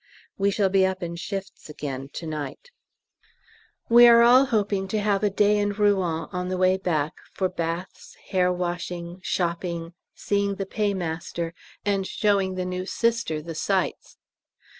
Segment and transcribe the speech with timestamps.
[0.35, 2.71] We shall be up in shifts again to night.
[3.87, 7.47] We are all hoping to have a day in Rouen on the way back, for
[7.47, 11.53] baths, hair washing, shopping, seeing the Paymaster,
[11.85, 14.17] and showing the new Sister the sights.